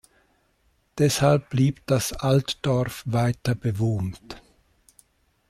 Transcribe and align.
Deshalb 0.97 1.51
blieb 1.51 1.85
das 1.85 2.11
Altdorf 2.11 3.03
weiter 3.05 3.53
bewohnt. 3.53 4.41